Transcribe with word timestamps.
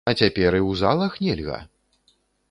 А 0.09 0.11
цяпер 0.19 0.55
і 0.59 0.59
ў 0.59 0.71
залах 0.79 1.19
нельга!? 1.25 1.59